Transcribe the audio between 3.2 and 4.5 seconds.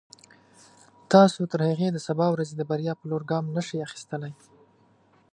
ګام نشئ اخیستلای.